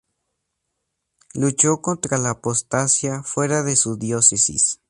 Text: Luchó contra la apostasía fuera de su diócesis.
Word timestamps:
Luchó 1.35 1.79
contra 1.79 2.17
la 2.17 2.31
apostasía 2.31 3.21
fuera 3.21 3.61
de 3.61 3.75
su 3.75 3.97
diócesis. 3.97 4.79